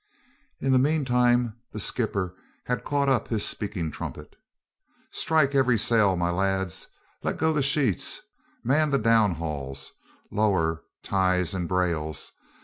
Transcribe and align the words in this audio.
In 0.59 0.71
the 0.71 0.79
meantime 0.79 1.57
the 1.73 1.79
skipper 1.79 2.33
had 2.65 2.83
caught 2.83 3.07
up 3.07 3.27
his 3.27 3.45
speaking 3.45 3.91
trumpet. 3.91 4.35
"Strike 5.11 5.53
every 5.53 5.77
sail, 5.77 6.15
my 6.15 6.31
lads; 6.31 6.87
let 7.21 7.37
go 7.37 7.53
the 7.53 7.61
sheets, 7.61 8.19
man 8.63 8.89
the 8.89 8.97
down 8.97 9.35
hauls, 9.35 9.91
lower 10.31 10.81
ties 11.03 11.53
and 11.53 11.67
brails. 11.69 12.31